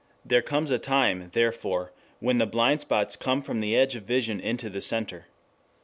[0.25, 4.39] There comes a time, therefore, when the blind spots come from the edge of vision
[4.39, 5.27] into the center.